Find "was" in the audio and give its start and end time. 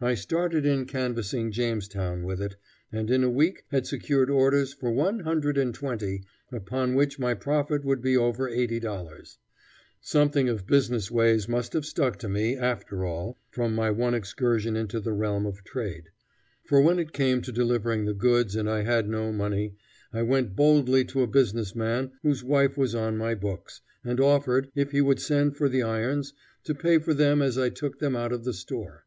22.78-22.94